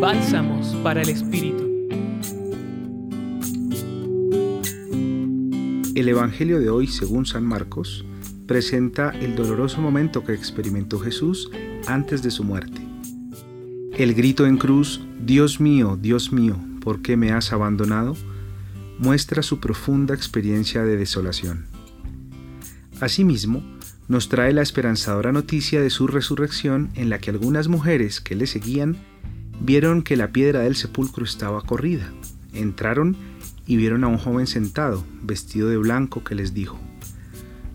[0.00, 1.62] Bálsamos para el Espíritu.
[5.94, 8.06] El Evangelio de hoy, según San Marcos,
[8.46, 11.50] presenta el doloroso momento que experimentó Jesús
[11.86, 12.80] antes de su muerte.
[13.92, 18.16] El grito en cruz, Dios mío, Dios mío, ¿por qué me has abandonado?
[18.98, 21.66] muestra su profunda experiencia de desolación.
[23.00, 23.62] Asimismo,
[24.08, 28.46] nos trae la esperanzadora noticia de su resurrección en la que algunas mujeres que le
[28.46, 28.98] seguían
[29.60, 32.12] vieron que la piedra del sepulcro estaba corrida.
[32.52, 33.16] Entraron
[33.66, 36.78] y vieron a un joven sentado, vestido de blanco, que les dijo,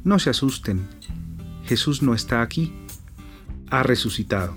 [0.04, 0.82] No se asusten,
[1.66, 2.74] Jesús no está aquí,
[3.70, 4.56] ha resucitado.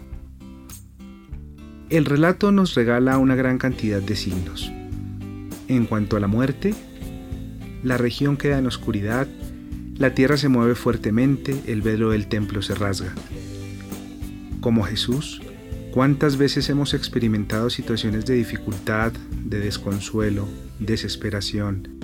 [1.91, 4.71] El relato nos regala una gran cantidad de signos.
[5.69, 6.75] En cuanto a la muerte,
[7.83, 9.27] la región queda en oscuridad,
[9.97, 13.15] la tierra se mueve fuertemente, el velo del templo se rasga.
[14.61, 15.41] Como Jesús,
[15.99, 19.11] ¿cuántas veces hemos experimentado situaciones de dificultad,
[19.47, 20.47] de desconsuelo,
[20.79, 21.99] desesperación,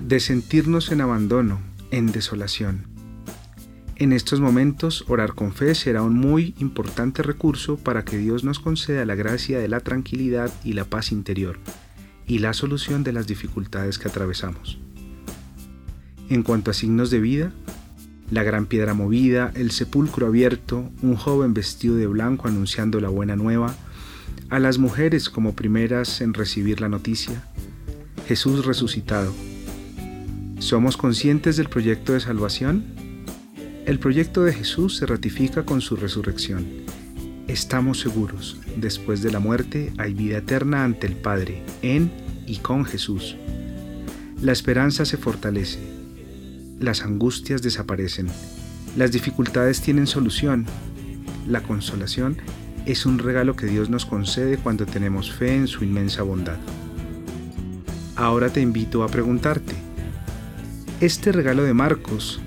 [0.00, 1.58] de sentirnos en abandono,
[1.90, 2.86] en desolación?
[3.96, 8.60] En estos momentos, orar con fe será un muy importante recurso para que Dios nos
[8.60, 11.58] conceda la gracia de la tranquilidad y la paz interior
[12.28, 14.78] y la solución de las dificultades que atravesamos.
[16.28, 17.52] En cuanto a signos de vida,
[18.30, 23.36] la gran piedra movida, el sepulcro abierto, un joven vestido de blanco anunciando la buena
[23.36, 23.74] nueva,
[24.50, 27.44] a las mujeres como primeras en recibir la noticia,
[28.26, 29.32] Jesús resucitado.
[30.58, 32.84] ¿Somos conscientes del proyecto de salvación?
[33.86, 36.64] El proyecto de Jesús se ratifica con su resurrección.
[37.48, 42.10] Estamos seguros, después de la muerte hay vida eterna ante el Padre, en
[42.46, 43.36] y con Jesús.
[44.40, 45.78] La esperanza se fortalece,
[46.80, 48.28] las angustias desaparecen,
[48.96, 50.66] las dificultades tienen solución,
[51.48, 52.36] la consolación
[52.86, 56.58] es un regalo que Dios nos concede cuando tenemos fe en su inmensa bondad.
[58.16, 59.74] Ahora te invito a preguntarte,
[61.00, 62.40] este regalo de Marcos,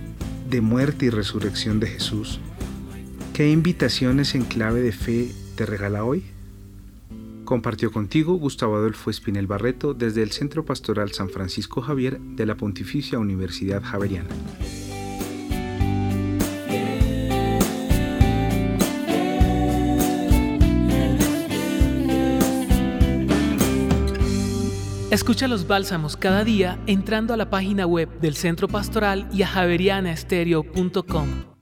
[0.49, 2.39] de muerte y resurrección de Jesús,
[3.33, 6.23] ¿qué invitaciones en clave de fe te regala hoy?
[7.47, 12.55] Compartió contigo Gustavo Adolfo Espinel Barreto desde el Centro Pastoral San Francisco Javier de la
[12.55, 14.27] Pontificia Universidad Javeriana.
[25.09, 29.47] Escucha los bálsamos cada día entrando a la página web del Centro Pastoral y a
[29.47, 31.56] javerianaestereo.com.